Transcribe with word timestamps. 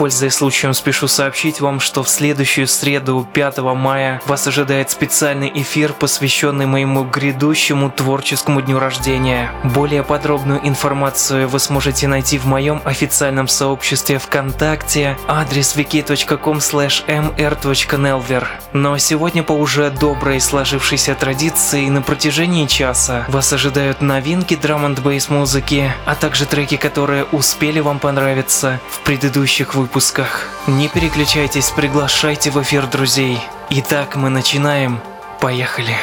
Пользуясь 0.00 0.36
случаем, 0.36 0.72
спешу 0.72 1.08
сообщить 1.08 1.60
вам, 1.60 1.78
что 1.78 2.02
в 2.02 2.08
следующую 2.08 2.66
среду, 2.68 3.28
5 3.34 3.58
мая, 3.58 4.22
вас 4.24 4.46
ожидает 4.46 4.90
специальный 4.90 5.52
эфир, 5.54 5.92
посвященный 5.92 6.64
моему 6.64 7.04
грядущему 7.04 7.90
творческому 7.90 8.62
дню 8.62 8.78
рождения. 8.78 9.52
Более 9.62 10.02
подробную 10.02 10.66
информацию 10.66 11.46
вы 11.50 11.58
сможете 11.58 12.08
найти 12.08 12.38
в 12.38 12.46
моем 12.46 12.80
официальном 12.86 13.46
сообществе 13.46 14.18
ВКонтакте, 14.18 15.18
адрес 15.28 15.76
wiki.com 15.76 16.56
mr.nelver. 16.56 18.46
Но 18.72 18.96
сегодня 18.96 19.42
по 19.42 19.52
уже 19.52 19.90
доброй 19.90 20.40
сложившейся 20.40 21.14
традиции 21.14 21.90
на 21.90 22.00
протяжении 22.00 22.64
часа 22.64 23.26
вас 23.28 23.52
ожидают 23.52 24.00
новинки 24.00 24.56
драм 24.56 24.82
н 24.86 24.94
бейс 24.94 25.28
музыки, 25.28 25.92
а 26.06 26.14
также 26.14 26.46
треки, 26.46 26.78
которые 26.78 27.24
успели 27.24 27.80
вам 27.80 27.98
понравиться 27.98 28.80
в 28.88 29.00
предыдущих 29.00 29.74
выпусках 29.74 29.89
выпусках. 29.90 30.46
Не 30.68 30.88
переключайтесь, 30.88 31.70
приглашайте 31.70 32.52
в 32.52 32.62
эфир 32.62 32.86
друзей. 32.86 33.40
Итак, 33.70 34.14
мы 34.14 34.30
начинаем. 34.30 35.00
Поехали. 35.40 35.96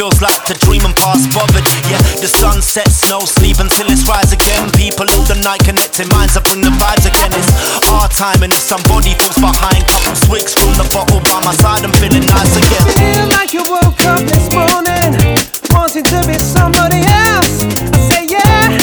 feels 0.00 0.22
like 0.22 0.42
to 0.48 0.54
dream 0.64 0.80
and 0.88 0.96
pass 0.96 1.28
bothered. 1.28 1.60
Yeah, 1.92 2.00
the 2.24 2.28
sun 2.40 2.62
sets, 2.62 3.04
no 3.10 3.20
sleep 3.20 3.60
until 3.60 3.84
it's 3.92 4.08
rise 4.08 4.32
again. 4.32 4.72
People 4.72 5.04
live 5.04 5.28
the 5.28 5.36
night, 5.44 5.60
connecting 5.60 6.08
minds, 6.08 6.38
I 6.38 6.40
bring 6.40 6.64
the 6.64 6.72
vibes 6.72 7.04
again. 7.04 7.28
It's 7.36 7.52
our 7.92 8.08
time, 8.08 8.40
and 8.40 8.48
if 8.48 8.64
somebody 8.64 9.12
falls 9.20 9.36
behind, 9.36 9.84
couple 9.92 10.16
swigs 10.24 10.56
from 10.56 10.72
the 10.80 10.88
bottle 10.88 11.20
by 11.28 11.44
my 11.44 11.52
side, 11.60 11.84
I'm 11.84 11.92
feeling 12.00 12.24
nice 12.24 12.56
again. 12.56 12.84
Feel 12.96 13.28
like 13.28 13.52
you 13.52 13.60
woke 13.68 14.00
up 14.08 14.24
this 14.24 14.48
morning, 14.56 15.20
wanting 15.68 16.08
to 16.08 16.18
be 16.24 16.40
somebody 16.40 17.04
else. 17.04 17.60
I 17.92 18.00
say 18.08 18.24
yeah. 18.24 18.80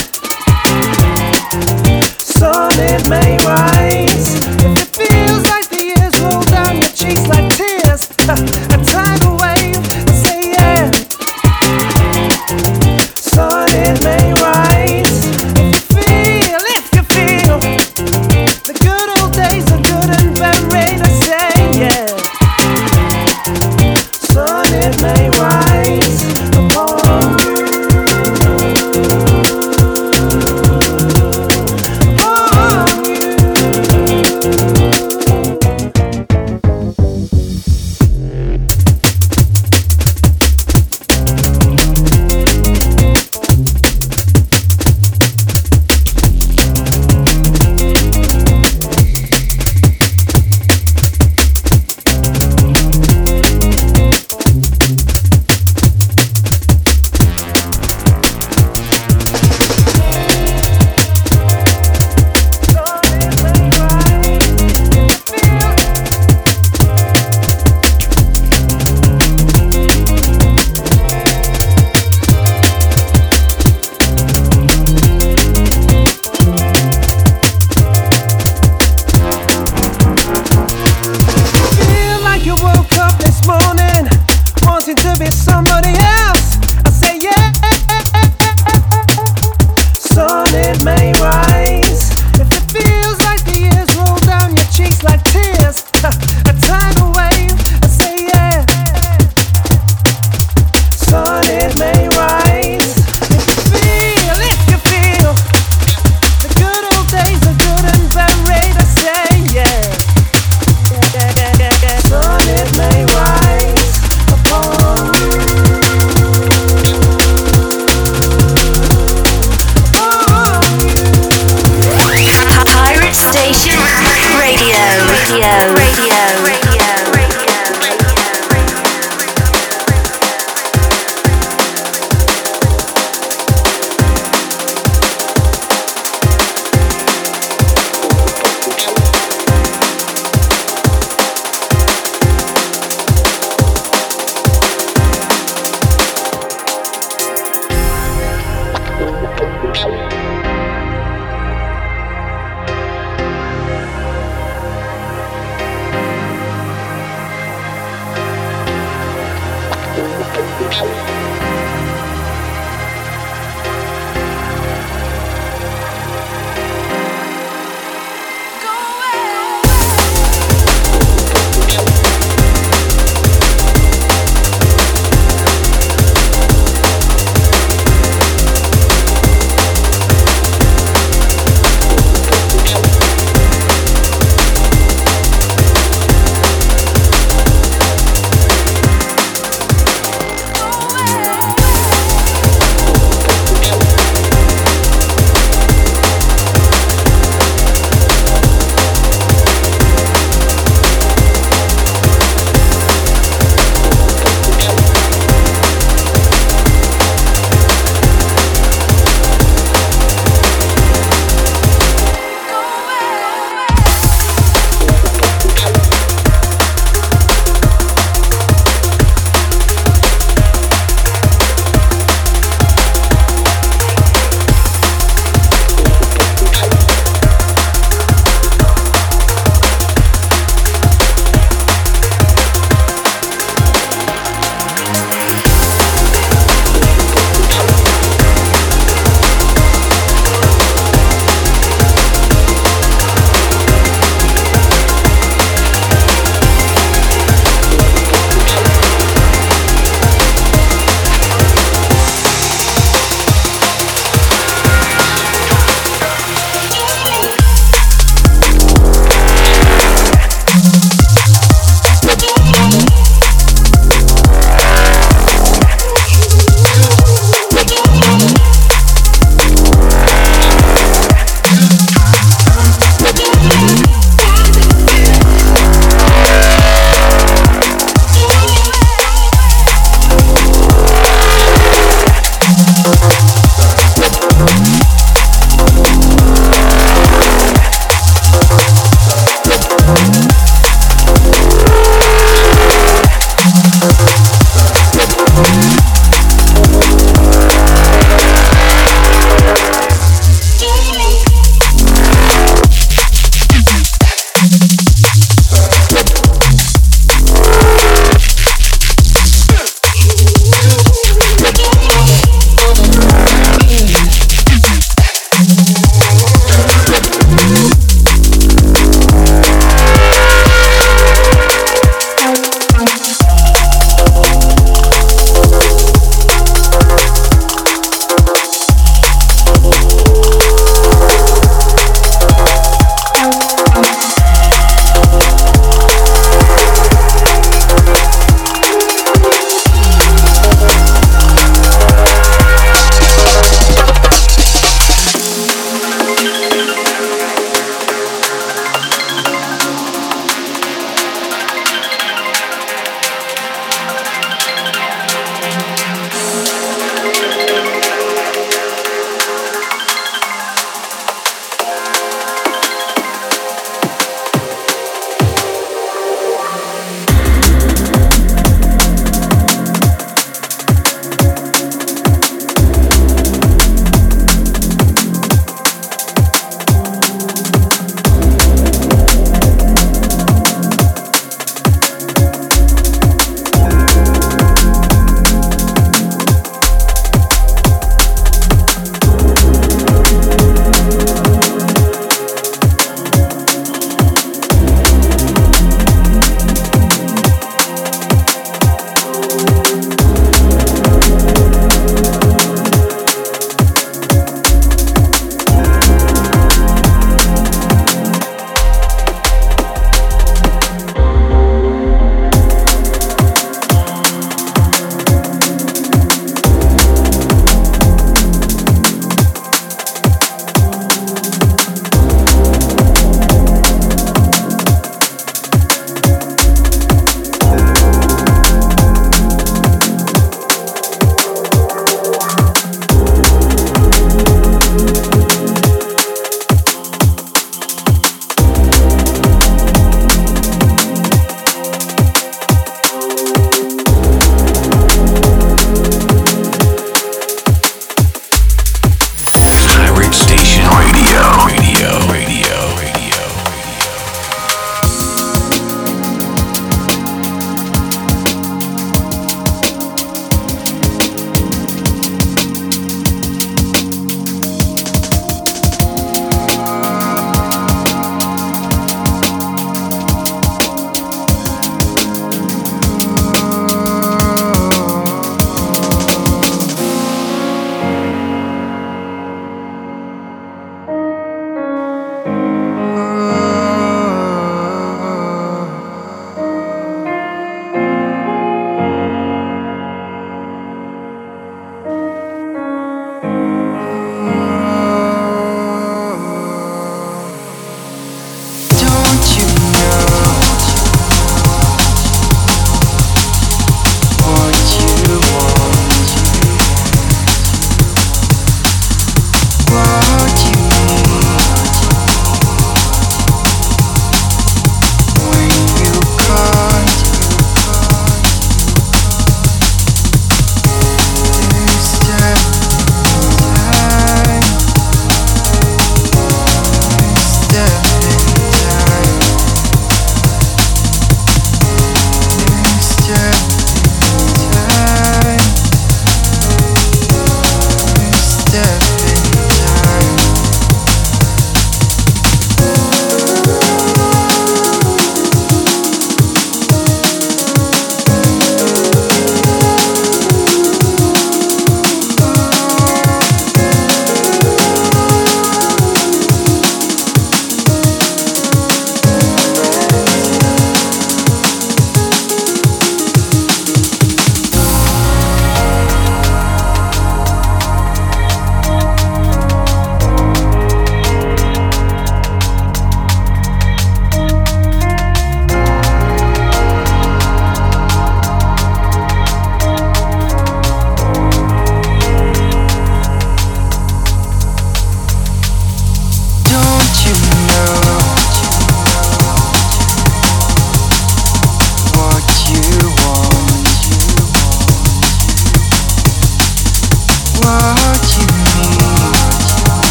Sun 2.21 2.77
it 2.77 3.09
may 3.09 3.41
rise. 3.41 4.06